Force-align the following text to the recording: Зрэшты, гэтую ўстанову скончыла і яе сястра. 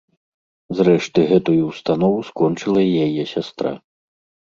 Зрэшты, 0.79 1.27
гэтую 1.33 1.59
ўстанову 1.69 2.19
скончыла 2.33 2.81
і 2.89 2.93
яе 3.07 3.23
сястра. 3.37 3.79